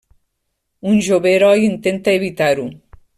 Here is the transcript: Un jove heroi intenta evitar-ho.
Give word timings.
Un 0.91 0.97
jove 1.09 1.33
heroi 1.35 1.63
intenta 1.67 2.17
evitar-ho. 2.21 2.67